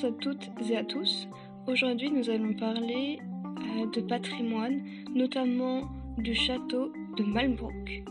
[0.00, 1.26] Bonjour à toutes et à tous.
[1.66, 4.80] Aujourd'hui, nous allons parler euh, de patrimoine,
[5.12, 5.88] notamment
[6.18, 8.04] du château de Malbrook.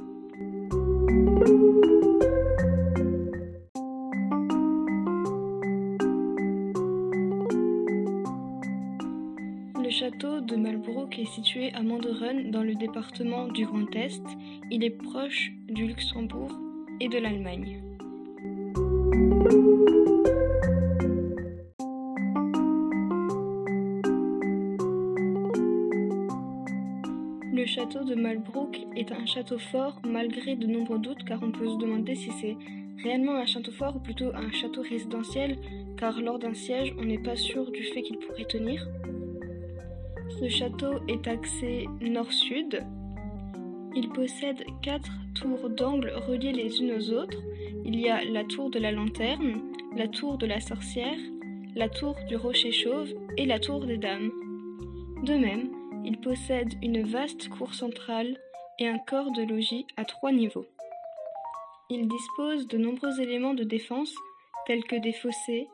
[9.82, 14.26] Le château de Malbrook est situé à Manderun dans le département du Grand Est.
[14.72, 16.52] Il est proche du Luxembourg
[17.00, 17.82] et de l'Allemagne.
[27.88, 31.78] Château de Malbrook est un château fort malgré de nombreux doutes car on peut se
[31.78, 32.58] demander si c'est
[33.02, 35.58] réellement un château fort ou plutôt un château résidentiel
[35.96, 38.86] car lors d'un siège on n'est pas sûr du fait qu'il pourrait tenir.
[40.38, 42.84] Ce château est axé nord-sud.
[43.96, 47.42] Il possède quatre tours d'angle reliées les unes aux autres.
[47.86, 49.62] Il y a la tour de la lanterne,
[49.96, 51.20] la tour de la sorcière,
[51.74, 54.32] la tour du rocher chauve et la tour des dames.
[55.24, 55.70] De même,
[56.06, 58.38] il possède une vaste cour centrale
[58.80, 60.68] et un corps de logis à trois niveaux.
[61.90, 64.14] Il dispose de nombreux éléments de défense
[64.66, 65.68] tels que des fossés,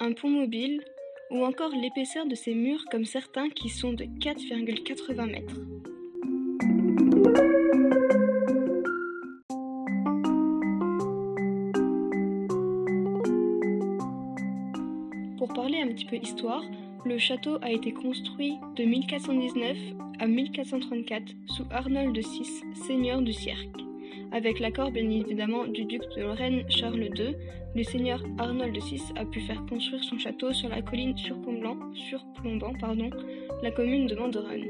[0.00, 0.82] un pont mobile
[1.30, 5.60] ou encore l'épaisseur de ses murs comme certains qui sont de 4,80 mètres.
[15.36, 16.62] Pour parler un petit peu histoire,
[17.04, 19.76] le château a été construit de 1419
[20.18, 22.44] à 1434 sous Arnold VI,
[22.86, 23.80] seigneur du Cirque.
[24.32, 27.34] Avec l'accord bien évidemment du duc de Lorraine Charles II,
[27.74, 32.72] le seigneur Arnold VI a pu faire construire son château sur la colline surplombant, surplombant
[33.62, 34.64] la commune de Manderun.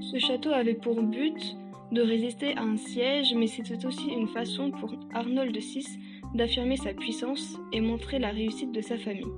[0.00, 1.56] Ce château avait pour but
[1.92, 5.86] de résister à un siège, mais c'était aussi une façon pour Arnold VI
[6.34, 9.30] d'affirmer sa puissance et montrer la réussite de sa famille.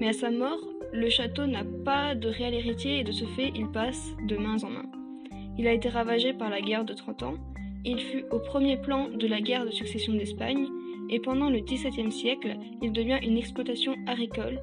[0.00, 0.60] Mais à sa mort,
[0.92, 4.56] le château n'a pas de réel héritier et de ce fait, il passe de main
[4.64, 4.86] en main.
[5.58, 7.34] Il a été ravagé par la guerre de 30 ans,
[7.84, 10.66] il fut au premier plan de la guerre de succession d'Espagne,
[11.10, 14.60] et pendant le XVIIe siècle, il devient une exploitation agricole,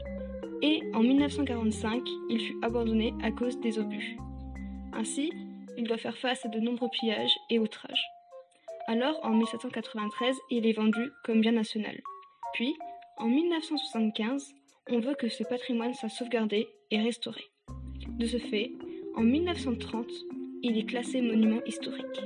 [0.61, 4.17] et en 1945, il fut abandonné à cause des obus.
[4.93, 5.31] Ainsi,
[5.77, 8.05] il doit faire face à de nombreux pillages et outrages.
[8.87, 12.01] Alors, en 1793, il est vendu comme bien national.
[12.53, 12.75] Puis,
[13.17, 14.53] en 1975,
[14.89, 17.43] on veut que ce patrimoine soit sauvegardé et restauré.
[18.07, 18.71] De ce fait,
[19.15, 20.07] en 1930,
[20.63, 22.21] il est classé monument historique.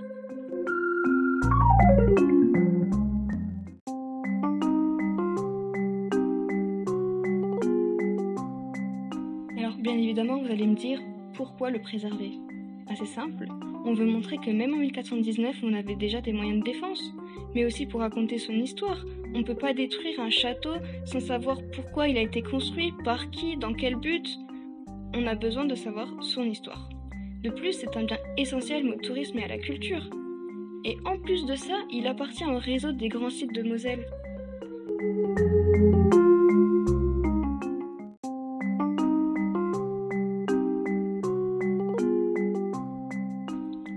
[9.57, 11.01] Alors, bien évidemment, vous allez me dire
[11.33, 12.31] pourquoi le préserver?
[12.88, 13.47] Assez simple.
[13.86, 17.14] On veut montrer que même en 1419, on avait déjà des moyens de défense,
[17.56, 19.03] mais aussi pour raconter son histoire.
[19.34, 20.74] On ne peut pas détruire un château
[21.06, 24.28] sans savoir pourquoi il a été construit, par qui, dans quel but.
[25.14, 26.90] On a besoin de savoir son histoire.
[27.44, 30.09] De plus, c'est un bien essentiel au tourisme et à la culture.
[30.86, 34.06] Et en plus de ça, il appartient au réseau des grands sites de Moselle.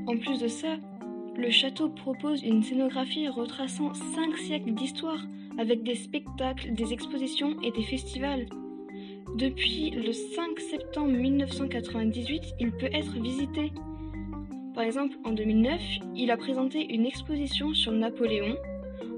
[0.06, 0.76] En plus de ça,
[1.37, 5.25] le château propose une scénographie retraçant cinq siècles d'histoire
[5.59, 8.47] avec des spectacles, des expositions et des festivals.
[9.37, 13.72] Depuis le 5 septembre 1998, il peut être visité.
[14.75, 15.81] Par exemple, en 2009,
[16.15, 18.56] il a présenté une exposition sur Napoléon.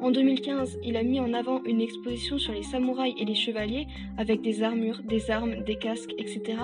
[0.00, 3.88] En 2015, il a mis en avant une exposition sur les samouraïs et les chevaliers
[4.18, 6.58] avec des armures, des armes, des casques, etc.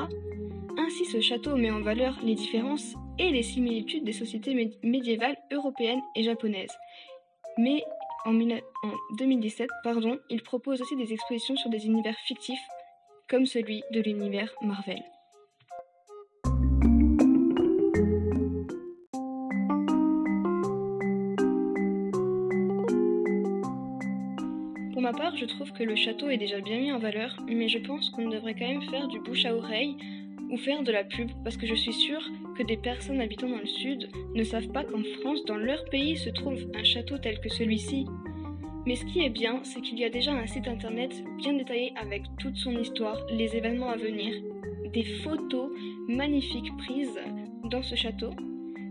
[0.79, 6.03] Ainsi, ce château met en valeur les différences et les similitudes des sociétés médiévales européennes
[6.15, 6.77] et japonaises.
[7.59, 7.85] Mais
[8.25, 8.33] en,
[9.19, 12.63] 2017, pardon, il propose aussi des expositions sur des univers fictifs,
[13.29, 15.03] comme celui de l'univers Marvel.
[24.93, 27.69] Pour ma part, je trouve que le château est déjà bien mis en valeur, mais
[27.69, 29.97] je pense qu'on devrait quand même faire du bouche à oreille
[30.53, 32.23] ou faire de la pub parce que je suis sûre
[32.57, 36.17] que des personnes habitant dans le sud ne savent pas qu'en France, dans leur pays,
[36.17, 38.07] se trouve un château tel que celui-ci.
[38.87, 41.93] Mais ce qui est bien, c'est qu'il y a déjà un site internet bien détaillé
[42.01, 44.35] avec toute son histoire, les événements à venir,
[44.93, 45.71] des photos
[46.09, 47.19] magnifiques prises
[47.65, 48.31] dans ce château,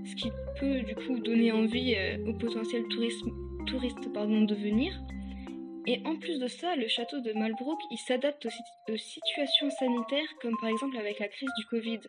[0.06, 5.00] ce qui peut du coup donner envie euh, aux potentiels touristes, pardon, de venir.
[5.88, 10.56] Et en plus de ça, le château de Malbrook, il s'adapte aux, situations sanitaires, comme
[10.60, 12.00] par exemple avec la crise du Covid.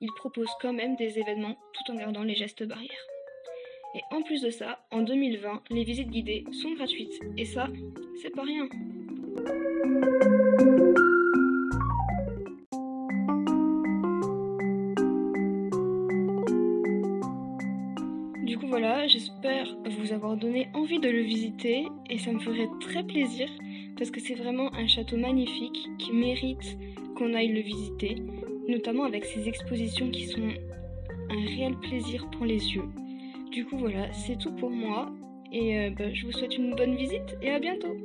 [0.00, 3.06] Il propose quand même des événements tout en gardant les gestes barrières.
[3.94, 7.20] Et en plus de ça, en 2020, les visites guidées sont gratuites.
[7.36, 7.68] Et ça,
[8.22, 8.68] c'est pas rien.
[20.28, 23.48] Donné envie de le visiter et ça me ferait très plaisir
[23.96, 26.78] parce que c'est vraiment un château magnifique qui mérite
[27.16, 28.16] qu'on aille le visiter,
[28.68, 30.48] notamment avec ses expositions qui sont
[31.30, 32.84] un réel plaisir pour les yeux.
[33.50, 35.10] Du coup voilà, c'est tout pour moi
[35.52, 37.96] et euh, bah, je vous souhaite une bonne visite et à bientôt